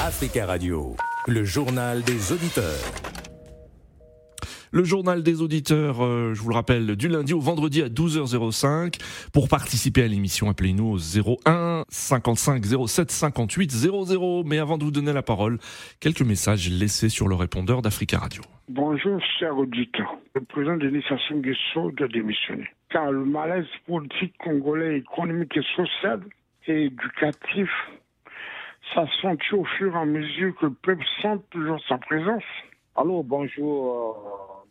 Africa 0.00 0.46
Radio, 0.46 0.94
le 1.26 1.42
journal 1.42 2.02
des 2.04 2.30
auditeurs. 2.30 2.64
Le 4.70 4.84
journal 4.84 5.24
des 5.24 5.42
auditeurs, 5.42 6.04
euh, 6.04 6.34
je 6.34 6.40
vous 6.40 6.50
le 6.50 6.54
rappelle, 6.54 6.94
du 6.94 7.08
lundi 7.08 7.34
au 7.34 7.40
vendredi 7.40 7.82
à 7.82 7.88
12h05. 7.88 9.00
Pour 9.32 9.48
participer 9.48 10.04
à 10.04 10.06
l'émission, 10.06 10.48
appelez-nous 10.50 10.86
au 10.86 10.98
01 11.44 11.82
55 11.88 12.64
07 12.86 13.10
58 13.10 13.70
00. 13.72 14.44
Mais 14.44 14.58
avant 14.58 14.78
de 14.78 14.84
vous 14.84 14.92
donner 14.92 15.12
la 15.12 15.22
parole, 15.22 15.58
quelques 15.98 16.22
messages 16.22 16.70
laissés 16.70 17.08
sur 17.08 17.26
le 17.26 17.34
répondeur 17.34 17.82
d'Africa 17.82 18.18
Radio. 18.18 18.42
Bonjour, 18.68 19.20
chers 19.40 19.58
auditeurs. 19.58 20.16
Le 20.36 20.42
président 20.42 20.76
Denis 20.76 21.02
Sassou 21.08 21.34
Nguesso 21.34 21.90
doit 21.90 22.06
démissionner. 22.06 22.68
Car 22.90 23.10
le 23.10 23.24
malaise 23.24 23.66
politique 23.84 24.34
congolais, 24.38 24.98
économique 24.98 25.56
et 25.56 25.64
social 25.74 26.20
et 26.68 26.84
éducatif 26.84 27.68
s'accentue 28.94 29.54
au 29.54 29.64
fur 29.64 29.94
et 29.94 29.98
à 29.98 30.04
mesure 30.04 30.54
que 30.56 30.66
le 30.66 30.72
peuple 30.72 31.04
sent 31.22 31.38
toujours 31.50 31.80
sa 31.88 31.98
présence. 31.98 32.42
Allô, 32.96 33.22
bonjour. 33.22 34.66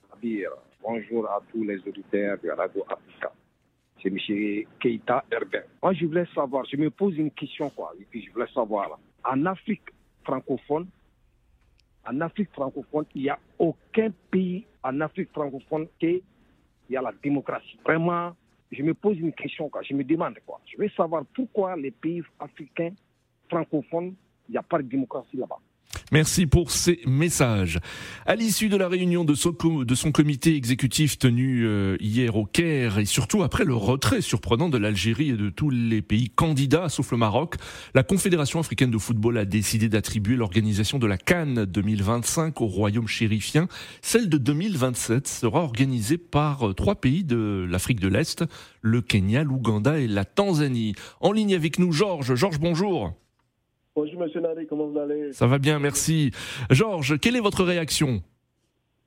Bonjour 0.82 1.30
à 1.30 1.42
tous 1.52 1.64
les 1.64 1.80
auditeurs 1.88 2.38
de 2.44 2.50
Radio 2.50 2.84
Africa. 2.90 3.32
C'est 4.02 4.10
M. 4.10 4.66
Keita 4.80 5.24
Herbert. 5.32 5.66
Moi, 5.82 5.94
je 5.94 6.06
voulais 6.06 6.28
savoir, 6.34 6.66
je 6.66 6.78
me 6.78 6.90
pose 6.90 7.18
une 7.18 7.32
question, 7.32 7.70
quoi, 7.70 7.94
et 8.00 8.06
puis 8.10 8.24
je 8.26 8.32
voulais 8.32 8.48
savoir, 8.54 9.00
en 9.24 9.46
Afrique 9.46 9.90
francophone, 10.24 10.88
en 12.08 12.22
Afrique 12.22 12.52
francophone, 12.52 13.06
il 13.16 13.24
n'y 13.24 13.30
a 13.30 13.40
aucun 13.60 14.12
pays 14.32 14.66
en 14.84 15.02
Afrique 15.02 15.32
francophone 15.32 15.88
qui 16.00 16.24
a 16.96 17.02
la 17.02 17.12
démocratie. 17.22 17.78
Vraiment, 17.84 18.36
je 18.72 18.82
me 18.84 18.94
pose 18.94 19.20
une 19.20 19.34
question, 19.34 19.70
quoi. 19.70 19.82
Je 19.82 19.94
me 19.94 20.04
demande, 20.04 20.38
quoi. 20.46 20.60
Je 20.66 20.78
veux 20.78 20.90
savoir 20.90 21.24
pourquoi 21.34 21.76
les 21.76 21.92
pays 21.92 22.24
africains 22.40 22.94
francophones, 23.50 24.14
il 24.48 24.52
n'y 24.52 24.58
a 24.58 24.64
pas 24.64 24.78
de 24.78 24.88
démocratie 24.88 25.38
là-bas. 25.38 25.60
Merci 26.12 26.46
pour 26.46 26.72
ces 26.72 27.02
messages. 27.06 27.80
À 28.26 28.36
l'issue 28.36 28.70
de 28.70 28.78
la 28.78 28.88
réunion 28.88 29.26
de 29.26 29.34
son, 29.34 29.54
comité 30.12 30.56
exécutif 30.56 31.18
tenu 31.18 31.66
euh, 31.66 31.98
hier 32.00 32.38
au 32.38 32.46
Caire 32.46 33.00
et 33.00 33.06
surtout 33.06 33.44
après 33.44 33.66
le 33.66 33.74
retrait 33.74 34.22
surprenant 34.22 34.70
de 34.70 34.78
l'Algérie 34.78 35.32
et 35.32 35.38
de 35.38 35.50
tous 35.50 35.70
les 35.70 36.02
pays 36.02 36.30
candidats 36.30 36.88
sauf 36.88 37.12
le 37.12 37.18
Maroc, 37.18 37.56
la 37.94 38.04
Confédération 38.04 38.60
africaine 38.60 38.92
de 38.92 38.98
football 38.98 39.38
a 39.38 39.46
décidé 39.46 39.90
d'attribuer 39.90 40.38
l'organisation 40.38 40.98
de 40.98 41.08
la 41.08 41.18
Cannes 41.18 41.66
2025 41.66 42.62
au 42.62 42.68
royaume 42.68 43.08
chérifien. 43.08 43.68
Celle 44.02 44.30
de 44.30 44.38
2027 44.38 45.28
sera 45.28 45.62
organisée 45.62 46.18
par 46.18 46.70
euh, 46.70 46.74
trois 46.74 46.96
pays 46.96 47.26
de 47.26 47.68
l'Afrique 47.70 48.00
de 48.00 48.08
l'Est, 48.08 48.46
le 48.82 49.02
Kenya, 49.02 49.44
l'Ouganda 49.44 50.00
et 50.00 50.08
la 50.08 50.24
Tanzanie. 50.24 50.96
En 51.20 51.34
ligne 51.34 51.54
avec 51.54 51.80
nous, 51.80 51.92
Georges. 51.92 52.36
Georges, 52.36 52.60
bonjour. 52.60 53.14
Bonjour 53.98 54.20
Monsieur 54.20 54.42
Nari, 54.42 54.68
comment 54.68 54.86
vous 54.86 55.00
allez? 55.00 55.34
Ça 55.34 55.48
va 55.48 55.58
bien, 55.58 55.80
merci. 55.80 56.30
Georges, 56.70 57.20
quelle 57.20 57.36
est 57.36 57.40
votre 57.40 57.64
réaction? 57.64 58.22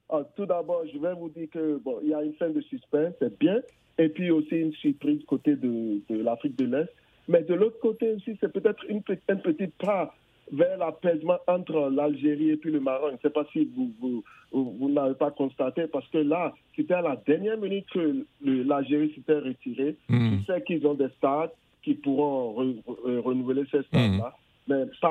Ah, 0.09 0.23
Tout 0.35 0.47
d'abord, 0.47 0.83
je 0.93 0.99
vais 0.99 1.15
vous 1.15 1.29
dire 1.29 1.47
que 1.49 1.79
bon, 1.79 2.01
il 2.03 2.09
y 2.09 2.15
a 2.15 2.25
une 2.25 2.33
fin 2.33 2.51
de 2.51 2.61
suspense, 2.63 3.15
c'est 3.21 3.39
bien, 3.39 3.61
et 3.99 4.09
puis 4.09 4.33
aussi 4.33 4.57
une 4.57 4.73
surprise 4.73 5.25
côté 5.29 5.55
de, 5.55 6.01
l'Afrique 6.09 6.57
de 6.57 6.65
l'Est. 6.65 6.89
Mais 7.29 7.43
de 7.43 7.55
l'autre 7.55 7.79
côté 7.79 8.15
aussi, 8.15 8.37
c'est 8.41 8.53
peut-être 8.53 8.85
une, 8.89 9.01
un 9.29 9.37
petit 9.37 9.69
pas 9.69 10.13
vers 10.51 10.77
l'apaisement 10.77 11.39
entre 11.47 11.89
l'Algérie 11.89 12.51
et 12.51 12.57
puis 12.57 12.73
le 12.73 12.81
Maroc. 12.81 13.11
Je 13.11 13.15
ne 13.15 13.21
sais 13.21 13.31
pas 13.31 13.47
si 13.53 13.71
vous, 13.77 13.93
vous, 14.01 14.25
vous, 14.53 14.91
n'avez 14.91 15.15
pas 15.15 15.31
constaté, 15.31 15.87
parce 15.87 16.09
que 16.09 16.19
là, 16.19 16.53
c'était 16.75 16.95
à 16.95 17.03
la 17.03 17.15
dernière 17.15 17.59
minute 17.59 17.87
que 17.95 18.27
l'Algérie 18.43 19.13
s'était 19.15 19.39
retirée. 19.39 19.95
Hmm. 20.09 20.39
Je 20.41 20.53
sais 20.53 20.63
qu'ils 20.63 20.85
ont 20.85 20.95
des 20.95 21.11
stades 21.19 21.53
qui 21.85 21.95
pourront 21.95 22.75
renouveler 23.05 23.63
ces 23.71 23.85
stades-là. 23.85 24.35
Hmm. 24.37 24.50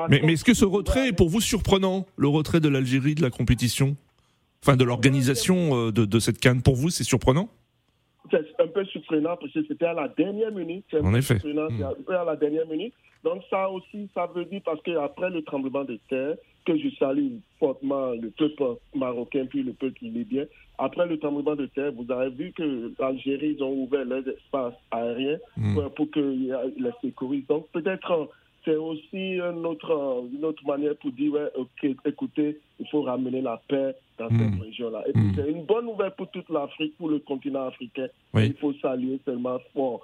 Mais, 0.08 0.20
mais, 0.24 0.32
est-ce 0.32 0.44
que 0.44 0.54
ce 0.54 0.64
retrait 0.64 1.08
est 1.08 1.12
pour 1.12 1.28
vous 1.28 1.40
surprenant, 1.40 2.06
le 2.16 2.28
retrait 2.28 2.60
de 2.60 2.68
l'Algérie 2.68 3.14
de 3.14 3.22
la 3.22 3.30
compétition? 3.30 3.96
Enfin, 4.62 4.76
de 4.76 4.84
l'organisation 4.84 5.88
euh, 5.88 5.92
de, 5.92 6.18
cette 6.18 6.38
canne, 6.38 6.62
pour 6.62 6.76
vous, 6.76 6.90
c'est 6.90 7.04
surprenant? 7.04 7.48
C'est 8.30 8.44
un 8.60 8.66
peu 8.68 8.84
surprenant 8.84 9.36
parce 9.36 9.52
que 9.52 9.64
c'était 9.66 9.86
à 9.86 9.94
la 9.94 10.08
dernière 10.08 10.52
minute. 10.52 10.84
En 11.02 11.14
effet. 11.14 11.38
Hmm. 11.42 12.12
à 12.12 12.24
la 12.24 12.36
dernière 12.36 12.66
minute. 12.66 12.94
Donc 13.24 13.42
ça 13.50 13.68
aussi, 13.68 14.08
ça 14.14 14.30
veut 14.34 14.44
dire 14.44 14.60
parce 14.64 14.80
qu'après 14.82 15.30
le 15.30 15.42
tremblement 15.42 15.84
de 15.84 15.98
terre, 16.08 16.36
que 16.64 16.76
je 16.76 16.88
salue 16.98 17.38
fortement 17.58 18.12
le 18.12 18.30
peuple 18.30 18.76
marocain 18.94 19.46
puis 19.46 19.62
le 19.62 19.72
peuple 19.72 19.98
libyen, 20.02 20.44
après 20.78 21.06
le 21.06 21.18
tremblement 21.18 21.56
de 21.56 21.66
terre, 21.66 21.92
vous 21.92 22.10
avez 22.12 22.30
vu 22.30 22.52
que 22.52 22.92
l'Algérie, 22.98 23.56
ils 23.58 23.62
ont 23.62 23.72
ouvert 23.72 24.04
leurs 24.04 24.26
espaces 24.28 24.74
aériens 24.90 25.38
hmm. 25.56 25.74
pour, 25.74 25.94
pour 25.94 26.10
que 26.10 26.20
les 26.20 26.90
sécurisent. 27.02 27.46
Donc 27.48 27.68
peut-être 27.72 28.28
c'est 28.64 28.76
aussi 28.76 29.38
une 29.38 29.64
autre, 29.66 30.24
une 30.32 30.44
autre 30.44 30.62
manière 30.66 30.96
pour 30.96 31.12
dire, 31.12 31.32
ouais, 31.32 31.50
ok, 31.56 31.96
écoutez, 32.04 32.58
il 32.78 32.88
faut 32.88 33.02
ramener 33.02 33.40
la 33.40 33.60
paix 33.68 33.94
dans 34.18 34.28
cette 34.28 34.38
hmm. 34.38 34.60
région-là. 34.60 35.04
Et 35.08 35.18
hmm. 35.18 35.32
c'est 35.34 35.50
une 35.50 35.64
bonne 35.64 35.86
nouvelle 35.86 36.12
pour 36.16 36.30
toute 36.30 36.48
l'Afrique, 36.50 36.96
pour 36.98 37.08
le 37.08 37.20
continent 37.20 37.66
africain. 37.66 38.08
Il 38.34 38.54
faut 38.54 38.74
saluer 38.74 39.18
seulement 39.24 39.58
fort. 39.74 40.02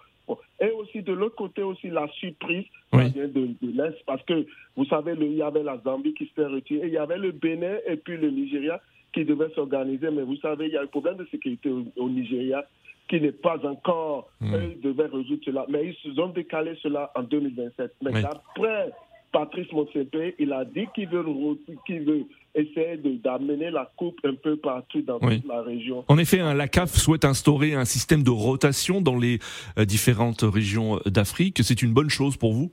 Et 0.61 0.71
aussi 0.71 1.03
de 1.03 1.12
l'autre 1.12 1.37
côté 1.37 1.62
aussi 1.62 1.89
la 1.89 2.09
surprise 2.09 2.65
vient 2.93 3.28
de, 3.28 3.49
l'Est 3.62 3.97
parce 4.06 4.22
que 4.25 4.47
vous 4.75 4.84
savez 4.87 5.15
il 5.21 5.34
y 5.34 5.43
avait 5.43 5.62
la 5.62 5.78
Zambie 5.84 6.15
qui 6.15 6.31
s'est 6.34 6.47
retirée, 6.47 6.89
il 6.89 6.95
y 6.95 6.99
avait 6.99 7.19
le 7.19 7.31
Bénin 7.31 7.77
et 7.87 7.97
puis 7.97 8.16
le 8.16 8.31
Nigeria 8.31 8.81
qui 9.16 9.25
devaient 9.25 9.50
s'organiser, 9.54 10.10
mais 10.10 10.22
vous 10.22 10.37
savez 10.37 10.66
il 10.66 10.75
y 10.75 10.77
a 10.77 10.82
un 10.82 10.87
problème 10.87 11.16
de 11.16 11.27
sécurité 11.31 11.71
au 11.97 12.09
Nigeria 12.10 12.62
qui 13.09 13.19
n'est 13.19 13.32
pas 13.32 13.56
encore, 13.65 14.28
mmh. 14.41 14.54
ils 14.75 14.81
devaient 14.82 15.06
résoudre 15.06 15.43
cela. 15.43 15.65
Mais 15.71 15.97
ils 16.04 16.21
ont 16.21 16.28
décalé 16.28 16.77
cela 16.82 17.10
en 17.15 17.22
2027. 17.22 17.94
Mais 18.03 18.22
après 18.25 18.91
Patrice 19.32 19.72
Motsepe, 19.72 20.34
il 20.38 20.53
a 20.53 20.66
dit 20.66 20.87
qu'il 20.94 21.09
veut, 21.09 21.22
veut 21.22 22.27
essayer 22.54 22.97
d'amener 23.25 23.71
la 23.71 23.91
coupe 23.97 24.19
un 24.25 24.34
peu 24.34 24.56
partout 24.56 25.00
dans 25.00 25.19
toute 25.19 25.47
la 25.47 25.62
région. 25.62 26.04
En 26.09 26.19
effet, 26.19 26.41
hein, 26.41 26.53
la 26.53 26.69
CAF 26.69 26.94
souhaite 26.94 27.25
instaurer 27.25 27.75
un 27.75 27.87
système 27.87 28.22
de 28.22 28.31
rotation 28.31 29.00
dans 29.00 29.16
les 29.16 29.38
euh, 29.78 29.87
différentes 29.87 30.43
régions 30.43 31.00
d'Afrique. 31.06 31.60
C'est 31.62 31.81
une 31.81 31.94
bonne 31.94 32.10
chose 32.10 32.37
pour 32.37 32.53
vous? 32.53 32.71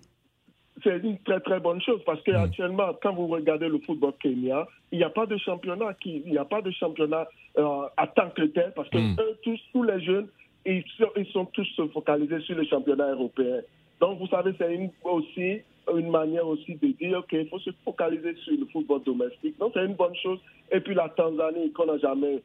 C'est 0.84 0.98
une 0.98 1.18
très 1.20 1.40
très 1.40 1.60
bonne 1.60 1.82
chose 1.82 2.02
parce 2.06 2.22
qu'actuellement, 2.24 2.90
mm. 2.90 2.98
quand 3.02 3.14
vous 3.14 3.28
regardez 3.28 3.68
le 3.68 3.80
football 3.80 4.14
kenyan, 4.22 4.66
il 4.92 5.00
n'y 5.00 5.04
a 5.04 5.10
pas 5.10 5.26
de 5.26 5.38
championnat 5.38 5.94
qui, 5.96 6.24
il 6.26 6.32
n'y 6.32 6.38
a 6.38 6.46
pas 6.46 6.62
de 6.62 6.72
championnat 6.72 7.28
euh, 7.58 7.88
à 7.98 8.08
tant 8.08 8.30
que 8.30 8.44
tel 8.44 8.74
parce 8.76 8.90
que 8.90 8.98
mm. 8.98 9.16
eux, 9.20 9.38
tous, 9.44 9.60
tous 9.72 9.84
les 9.84 10.02
jeunes, 10.02 10.28
ils 10.66 10.84
sont, 10.98 11.10
ils 11.18 11.26
sont 11.28 11.46
tous 11.46 11.82
focalisés 11.94 12.40
sur 12.42 12.56
le 12.56 12.66
championnat 12.66 13.12
européen. 13.12 13.62
Donc 14.00 14.20
vous 14.20 14.28
savez, 14.28 14.54
c'est 14.58 14.74
une, 14.74 14.90
aussi 15.04 15.62
une 15.94 16.10
manière 16.10 16.48
aussi 16.48 16.76
de 16.76 16.88
dire 16.88 17.20
ok, 17.20 17.34
il 17.34 17.48
faut 17.50 17.60
se 17.60 17.72
focaliser 17.84 18.36
sur 18.44 18.54
le 18.58 18.66
football 18.72 19.04
domestique. 19.04 19.58
Donc 19.60 19.72
c'est 19.74 19.86
une 19.86 19.96
bonne 19.96 20.16
chose. 20.16 20.40
Et 20.72 20.80
puis 20.80 20.94
la 20.96 21.10
Tanzanie, 21.10 21.72
qu'on 21.72 21.86
n'a 21.86 21.98
jamais 21.98 22.42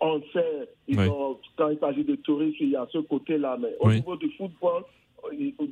on 0.00 0.20
sait, 0.32 0.68
quand 1.56 1.68
il 1.70 1.78
s'agit 1.78 2.04
de 2.04 2.16
tourisme, 2.16 2.56
il 2.60 2.70
y 2.70 2.76
a 2.76 2.86
ce 2.92 2.98
côté-là, 2.98 3.56
mais 3.60 3.74
au 3.80 3.90
niveau 3.90 4.16
du 4.16 4.30
football, 4.32 4.82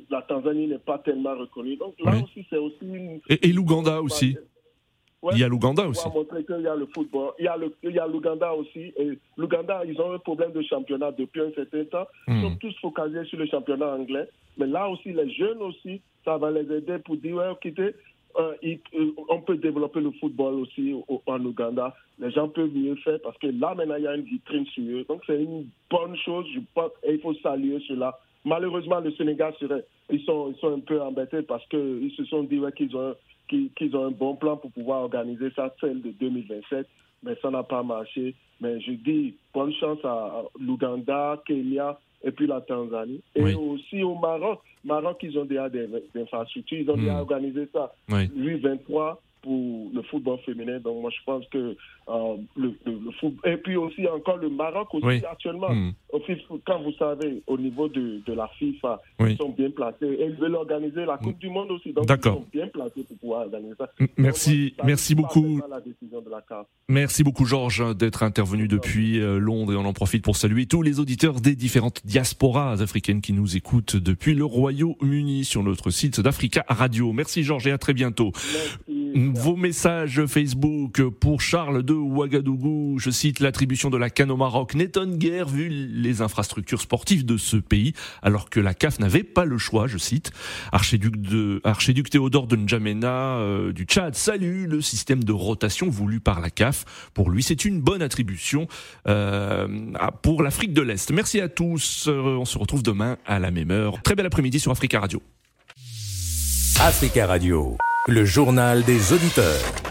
la 0.09 0.21
Tanzanie 0.21 0.67
n'est 0.67 0.77
pas 0.77 0.97
tellement 0.99 1.35
reconnue. 1.35 1.75
Donc 1.77 1.95
là 2.03 2.13
aussi, 2.23 2.45
c'est 2.49 2.57
aussi 2.57 2.77
une... 2.81 3.19
Et, 3.29 3.49
et 3.49 3.53
l'Ouganda 3.53 4.01
aussi 4.01 4.37
il 5.31 5.37
y 5.37 5.43
a 5.43 5.47
l'Ouganda 5.47 5.87
aussi. 5.87 6.07
Montrer 6.09 6.43
qu'il 6.43 6.61
y 6.61 6.67
a 6.67 6.75
le 6.75 6.87
football. 6.87 7.31
Il 7.37 7.45
y 7.45 7.99
a, 7.99 8.07
l'Ouganda 8.07 8.53
aussi. 8.53 8.91
Et 8.97 9.19
l'Ouganda, 9.37 9.83
ils 9.85 9.99
ont 10.01 10.13
un 10.13 10.19
problème 10.19 10.51
de 10.51 10.61
championnat 10.63 11.11
depuis 11.11 11.41
un 11.41 11.51
certain 11.51 11.83
temps. 11.85 12.07
Ils 12.27 12.33
hmm. 12.33 12.41
sont 12.41 12.55
tous 12.55 12.75
focalisés 12.81 13.25
sur 13.25 13.37
le 13.37 13.45
championnat 13.45 13.93
anglais. 13.93 14.27
Mais 14.57 14.67
là 14.67 14.89
aussi, 14.89 15.13
les 15.13 15.31
jeunes 15.33 15.61
aussi, 15.61 16.01
ça 16.25 16.37
va 16.37 16.51
les 16.51 16.71
aider 16.75 16.97
pour 16.99 17.17
dire, 17.17 17.35
ouais, 17.35 17.73
euh, 18.39 18.53
euh, 18.63 19.11
on 19.29 19.41
peut 19.41 19.57
développer 19.57 19.99
le 19.99 20.11
football 20.11 20.55
aussi 20.55 20.95
en 21.25 21.45
Ouganda. 21.45 21.95
Les 22.19 22.31
gens 22.31 22.49
peuvent 22.49 22.73
mieux 22.73 22.95
faire 22.95 23.19
parce 23.21 23.37
que 23.37 23.47
là, 23.47 23.75
maintenant, 23.75 23.95
il 23.95 24.03
y 24.03 24.07
a 24.07 24.15
une 24.15 24.23
vitrine 24.23 24.65
sur 24.67 24.83
eux. 24.83 25.05
Donc, 25.07 25.21
c'est 25.27 25.41
une 25.41 25.67
bonne 25.89 26.17
chose, 26.17 26.45
je 26.53 26.59
pense, 26.73 26.91
et 27.03 27.13
il 27.13 27.21
faut 27.21 27.33
saluer 27.35 27.79
cela. 27.87 28.17
Malheureusement, 28.43 28.99
le 28.99 29.11
Sénégal 29.13 29.53
serait, 29.59 29.85
ils 30.09 30.23
sont, 30.23 30.51
ils 30.53 30.59
sont 30.59 30.73
un 30.73 30.79
peu 30.79 31.01
embêtés 31.01 31.41
parce 31.43 31.65
qu'ils 31.67 32.11
se 32.15 32.25
sont 32.25 32.43
dit 32.43 32.59
qu'ils 32.75 32.95
ont, 32.95 33.15
qu'ils 33.47 33.95
ont 33.95 34.07
un 34.07 34.11
bon 34.11 34.35
plan 34.35 34.57
pour 34.57 34.71
pouvoir 34.71 35.03
organiser 35.03 35.51
ça, 35.55 35.73
celle 35.79 36.01
de 36.01 36.11
2027, 36.11 36.87
mais 37.23 37.35
ça 37.41 37.51
n'a 37.51 37.63
pas 37.63 37.83
marché. 37.83 38.35
Mais 38.59 38.79
je 38.81 38.91
dis 38.91 39.35
bonne 39.53 39.73
chance 39.73 39.99
à 40.03 40.43
l'Ouganda, 40.59 41.41
Kenya 41.45 41.99
et 42.23 42.31
puis 42.31 42.47
la 42.47 42.61
Tanzanie. 42.61 43.21
Et 43.35 43.53
aussi 43.53 44.03
au 44.03 44.15
Maroc. 44.15 44.61
Maroc, 44.83 45.17
ils 45.21 45.37
ont 45.37 45.45
déjà 45.45 45.69
des, 45.69 45.87
infrastructures, 46.15 46.79
ils 46.79 46.89
ont 46.89 46.97
déjà 46.97 47.15
hmm. 47.15 47.21
organisé 47.21 47.67
ça. 47.73 47.93
Lui, 48.35 48.59
23 48.59 49.21
pour 49.41 49.89
le 49.93 50.01
football 50.03 50.39
féminin. 50.45 50.79
Donc 50.79 51.01
moi 51.01 51.11
je 51.11 51.23
pense 51.25 51.45
que 51.51 51.75
euh, 52.09 52.35
le, 52.55 52.73
le, 52.85 53.11
football... 53.19 53.51
Et 53.51 53.57
puis 53.57 53.75
aussi 53.75 54.07
encore 54.07 54.37
le 54.37 54.49
Maroc 54.49 54.93
aussi 54.93 55.25
actuellement. 55.25 55.73
Hmm. 55.73 55.91
Quand 56.65 56.81
vous 56.81 56.91
savez, 56.93 57.41
au 57.47 57.57
niveau 57.57 57.87
de, 57.87 58.21
de 58.25 58.33
la 58.33 58.47
FIFA, 58.59 59.01
ils 59.21 59.37
sont 59.37 59.49
bien 59.49 59.71
placés. 59.71 60.05
Et 60.05 60.25
ils 60.25 60.35
veulent 60.35 60.55
organiser 60.55 61.05
la 61.05 61.17
Coupe 61.17 61.39
du 61.39 61.49
Monde 61.49 61.71
aussi. 61.71 61.93
Donc 61.93 62.05
ils 62.09 62.23
sont 62.23 62.45
bien 62.51 62.67
placés 62.67 63.03
pour 63.03 63.17
pouvoir 63.17 63.41
organiser 63.41 63.73
ça. 63.77 63.89
Merci, 64.17 64.75
merci 64.83 65.15
beaucoup. 65.15 65.61
Merci 66.87 67.23
beaucoup 67.23 67.45
Georges 67.45 67.95
d'être 67.95 68.23
intervenu 68.23 68.67
depuis 68.67 69.19
euh, 69.19 69.39
Londres 69.39 69.73
et 69.73 69.75
on 69.75 69.85
en 69.85 69.93
profite 69.93 70.23
pour 70.23 70.35
saluer 70.35 70.65
tous 70.65 70.81
les 70.81 70.99
auditeurs 70.99 71.39
des 71.39 71.55
différentes 71.55 72.05
diasporas 72.05 72.81
africaines 72.81 73.21
qui 73.21 73.33
nous 73.33 73.55
écoutent 73.55 73.95
depuis 73.95 74.33
le 74.33 74.45
Royaume-Uni 74.45 75.45
sur 75.45 75.63
notre 75.63 75.89
site 75.89 76.19
d'Africa 76.19 76.65
Radio. 76.67 77.13
Merci 77.13 77.43
Georges 77.43 77.67
et 77.67 77.71
à 77.71 77.77
très 77.77 77.93
bientôt. 77.93 78.31
Merci. 78.33 79.00
Vos 79.15 79.55
messages 79.55 80.25
Facebook 80.25 81.01
pour 81.09 81.41
Charles 81.41 81.83
de 81.83 81.93
Ouagadougou. 81.93 82.97
Je 82.99 83.09
cite 83.09 83.39
l'attribution 83.39 83.89
de 83.89 83.97
la 83.97 84.09
canne 84.09 84.31
au 84.31 84.37
Maroc 84.37 84.75
n'étonne 84.75 85.17
guère 85.17 85.47
vu 85.47 85.69
les 85.69 86.21
infrastructures 86.21 86.81
sportives 86.81 87.25
de 87.25 87.37
ce 87.37 87.57
pays, 87.57 87.93
alors 88.21 88.49
que 88.49 88.59
la 88.59 88.73
CAF 88.73 88.99
n'avait 88.99 89.23
pas 89.23 89.45
le 89.45 89.57
choix, 89.57 89.87
je 89.87 89.97
cite. 89.97 90.31
Archiduc, 90.71 91.17
de, 91.17 91.61
Archiduc 91.63 92.09
Théodore 92.09 92.47
de 92.47 92.55
N'Djamena 92.55 93.37
euh, 93.37 93.73
du 93.73 93.83
Tchad 93.83 94.15
salue 94.15 94.65
le 94.67 94.81
système 94.81 95.23
de 95.23 95.31
rotation 95.31 95.89
voulu 95.89 96.19
par 96.19 96.39
la 96.39 96.49
CAF. 96.49 97.09
Pour 97.13 97.29
lui, 97.29 97.43
c'est 97.43 97.65
une 97.65 97.81
bonne 97.81 98.01
attribution 98.01 98.67
euh, 99.07 99.67
pour 100.21 100.43
l'Afrique 100.43 100.73
de 100.73 100.81
l'Est. 100.81 101.11
Merci 101.11 101.41
à 101.41 101.49
tous. 101.49 102.05
Euh, 102.07 102.37
on 102.37 102.45
se 102.45 102.57
retrouve 102.57 102.83
demain 102.83 103.17
à 103.25 103.39
la 103.39 103.51
même 103.51 103.71
heure. 103.71 104.01
Très 104.03 104.15
bel 104.15 104.25
après-midi 104.25 104.59
sur 104.59 104.71
Africa 104.71 104.99
Radio. 104.99 105.21
Africa 106.79 107.27
Radio, 107.27 107.77
le 108.07 108.25
journal 108.25 108.83
des 108.83 109.13
auditeurs. 109.13 109.90